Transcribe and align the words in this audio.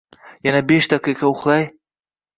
Yana 0.47 0.61
besh 0.71 0.89
daqiqa 0.95 1.27
uxlay 1.33 1.63